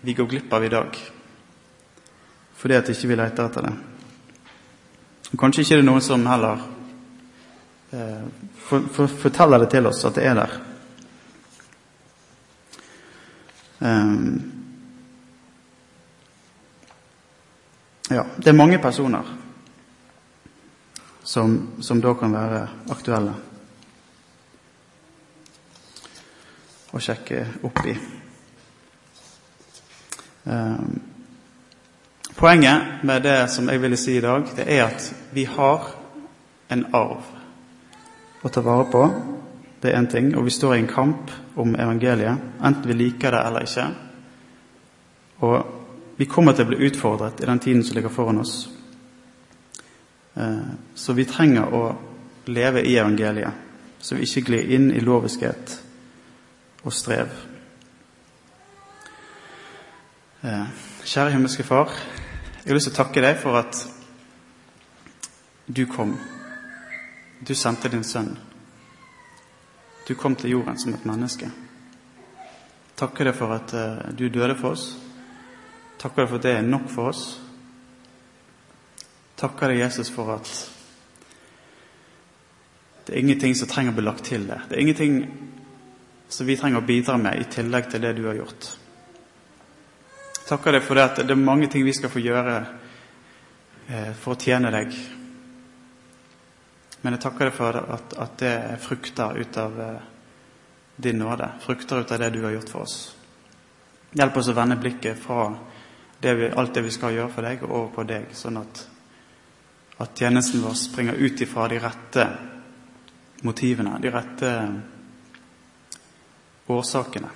vi 0.05 0.13
går 0.13 0.29
glipp 0.29 0.53
av 0.53 0.65
i 0.65 0.71
dag 0.71 1.03
fordi 2.55 2.77
at 2.77 2.87
ikke 2.89 3.09
vi 3.11 3.15
leter 3.19 3.45
etter 3.45 3.65
det. 3.67 3.71
Og 5.33 5.37
Kanskje 5.37 5.61
ikke 5.61 5.75
det 5.75 5.83
er 5.83 5.85
noen 5.85 6.01
som 6.01 6.23
heller 6.25 6.61
eh, 7.93 8.23
for, 8.65 8.87
for, 8.95 9.11
forteller 9.25 9.61
det 9.61 9.67
til 9.75 9.89
oss 9.89 9.99
at 10.07 10.15
det 10.17 10.23
er 10.25 10.39
der. 10.39 10.55
Um, 13.79 14.51
ja, 18.09 18.25
det 18.37 18.47
er 18.47 18.57
mange 18.57 18.79
personer 18.79 19.33
som, 21.23 21.57
som 21.81 22.01
da 22.01 22.13
kan 22.13 22.33
være 22.35 22.61
aktuelle 22.93 23.33
å 26.95 27.01
sjekke 27.03 27.41
opp 27.67 27.83
i. 27.89 27.97
Um, 30.45 30.95
Poenget 32.35 32.81
med 33.01 33.23
det 33.23 33.47
som 33.47 33.69
jeg 33.69 33.81
ville 33.81 33.97
si 33.97 34.17
i 34.17 34.21
dag, 34.21 34.43
det 34.55 34.65
er 34.67 34.83
at 34.83 35.05
vi 35.31 35.45
har 35.47 35.85
en 36.69 36.81
arv 36.91 38.43
å 38.43 38.51
ta 38.51 38.61
vare 38.61 38.87
på. 38.91 39.03
Det 39.85 39.93
er 39.93 40.01
én 40.01 40.07
ting. 40.09 40.31
Og 40.37 40.45
vi 40.45 40.49
står 40.49 40.75
i 40.75 40.79
en 40.79 40.87
kamp 40.87 41.31
om 41.55 41.75
evangeliet, 41.75 42.37
enten 42.63 42.87
vi 42.89 42.93
liker 42.93 43.31
det 43.31 43.41
eller 43.45 43.65
ikke. 43.67 43.83
Og 45.45 46.15
vi 46.17 46.25
kommer 46.25 46.55
til 46.55 46.65
å 46.65 46.71
bli 46.71 46.87
utfordret 46.87 47.43
i 47.43 47.45
den 47.45 47.59
tiden 47.59 47.83
som 47.83 47.93
ligger 47.95 48.09
foran 48.09 48.41
oss. 48.41 48.69
Eh, 50.33 50.71
så 50.95 51.13
vi 51.13 51.25
trenger 51.29 51.69
å 51.69 51.83
leve 52.49 52.81
i 52.81 52.95
evangeliet, 52.97 53.51
så 53.99 54.15
vi 54.15 54.25
ikke 54.25 54.45
glir 54.47 54.73
inn 54.73 54.89
i 54.89 55.03
loviskhet 55.05 55.75
og 56.81 56.93
strev. 56.93 57.29
Eh, 60.41 60.65
kjære 61.05 61.35
himmelske 61.35 61.63
Far. 61.63 61.93
Jeg 62.63 62.71
har 62.71 62.79
lyst 62.79 62.89
til 62.89 62.95
å 62.95 63.03
takke 63.03 63.21
deg 63.21 63.37
for 63.37 63.61
at 63.61 63.85
du 65.69 65.85
kom. 65.85 66.17
Du 67.45 67.53
sendte 67.53 67.93
din 67.93 68.03
sønn. 68.03 68.33
Du 70.07 70.13
kom 70.15 70.35
til 70.35 70.53
jorden 70.53 70.77
som 70.77 70.93
et 70.93 71.05
menneske. 71.05 71.49
Takker 72.95 73.29
deg 73.29 73.35
for 73.35 73.55
at 73.55 73.73
uh, 73.73 74.13
du 74.15 74.27
døde 74.29 74.55
for 74.59 74.75
oss. 74.75 74.85
Takker 75.99 76.23
deg 76.23 76.29
for 76.29 76.39
at 76.39 76.45
det 76.45 76.53
er 76.55 76.69
nok 76.69 76.87
for 76.91 77.11
oss. 77.11 77.25
Takker 79.35 79.73
deg, 79.73 79.81
Jesus, 79.83 80.11
for 80.13 80.31
at 80.37 80.53
det 83.05 83.13
er 83.13 83.21
ingenting 83.21 83.53
som 83.57 83.69
trenger 83.69 83.93
å 83.93 83.97
bli 83.99 84.05
lagt 84.05 84.25
til 84.29 84.47
det. 84.47 84.61
Det 84.69 84.77
er 84.77 84.85
ingenting 84.85 85.19
som 86.29 86.47
vi 86.47 86.55
trenger 86.57 86.81
å 86.81 86.87
bidra 86.87 87.19
med 87.21 87.41
i 87.41 87.49
tillegg 87.51 87.91
til 87.91 88.01
det 88.01 88.15
du 88.17 88.25
har 88.29 88.39
gjort 88.39 88.71
takker 90.45 90.77
deg 90.77 90.83
for 90.85 90.97
det 90.97 91.05
at 91.09 91.21
det 91.23 91.33
er 91.33 91.41
mange 91.41 91.69
ting 91.71 91.85
vi 91.85 91.93
skal 91.95 92.11
få 92.13 92.21
gjøre 92.21 92.55
eh, 93.89 94.11
for 94.19 94.35
å 94.35 94.39
tjene 94.39 94.71
deg. 94.73 94.93
Men 97.05 97.13
jeg 97.13 97.21
takker 97.21 97.45
deg 97.45 97.53
for 97.53 97.77
at, 97.77 98.13
at 98.17 98.31
det 98.41 98.49
er 98.49 98.79
frukter 98.81 99.37
ut 99.37 99.57
av 99.61 99.75
eh, 99.77 100.05
din 101.05 101.19
nåde. 101.21 101.51
Frukter 101.61 102.01
ut 102.01 102.11
av 102.11 102.23
det 102.23 102.31
du 102.33 102.39
har 102.41 102.55
gjort 102.55 102.71
for 102.73 102.81
oss. 102.87 102.95
Hjelp 104.17 104.39
oss 104.41 104.49
å 104.49 104.55
vende 104.57 104.79
blikket 104.81 105.19
fra 105.21 105.43
det 106.23 106.33
vi, 106.33 106.49
alt 106.49 106.73
det 106.73 106.81
vi 106.81 106.93
skal 106.95 107.13
gjøre 107.13 107.29
for 107.35 107.45
deg, 107.45 107.61
og 107.61 107.75
over 107.75 107.91
på 107.93 108.05
deg, 108.09 108.33
sånn 108.33 108.57
at, 108.57 108.81
at 110.01 110.17
tjenesten 110.17 110.65
vår 110.65 110.73
springer 110.81 111.21
ut 111.21 111.45
ifra 111.45 111.67
de 111.69 111.77
rette 111.83 112.25
motivene, 113.45 113.99
de 114.01 114.15
rette 114.15 114.55
årsakene. 116.73 117.29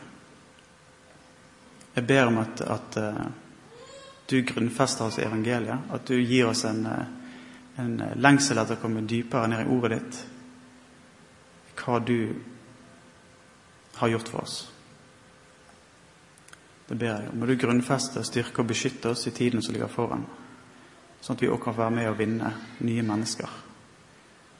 Jeg 1.93 2.09
ber 2.09 2.33
om 2.33 2.41
at, 2.41 2.65
at 2.65 2.99
uh, 3.05 3.21
du 4.33 4.39
grunnfester 4.49 5.11
oss 5.11 5.21
i 5.21 5.29
evangeliet, 5.29 5.93
at 5.93 6.09
du 6.09 6.17
gir 6.17 6.49
oss 6.49 6.65
en, 6.65 6.87
en 7.79 7.95
lengsel 8.19 8.59
etter 8.59 8.77
å 8.77 8.81
komme 8.81 9.05
dypere 9.07 9.47
ned 9.51 9.65
i 9.65 9.71
ordet 9.71 9.95
ditt, 9.95 10.19
hva 11.79 11.99
du 12.03 12.19
har 13.99 14.11
gjort 14.11 14.31
for 14.31 14.43
oss. 14.43 14.57
Det 16.89 16.97
ber 16.97 17.13
jeg 17.13 17.29
om. 17.29 17.39
Må 17.39 17.45
du 17.45 17.55
grunnfeste, 17.59 18.23
styrke 18.25 18.63
og 18.63 18.71
beskytte 18.71 19.13
oss 19.13 19.27
i 19.29 19.35
tiden 19.35 19.61
som 19.61 19.75
ligger 19.75 19.91
foran, 19.93 20.25
sånn 21.21 21.37
at 21.37 21.43
vi 21.43 21.49
også 21.51 21.67
kan 21.67 21.79
være 21.79 21.95
med 21.99 22.11
og 22.11 22.19
vinne 22.19 22.51
nye 22.81 23.05
mennesker. 23.05 23.57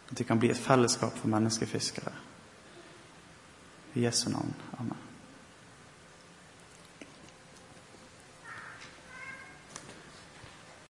At 0.10 0.19
vi 0.19 0.27
kan 0.27 0.41
bli 0.41 0.53
et 0.53 0.62
fellesskap 0.62 1.17
for 1.17 1.32
menneskefiskere. 1.32 2.15
I 3.97 4.05
Jesu 4.05 4.29
navn. 4.29 4.53
Amen. 4.77 5.08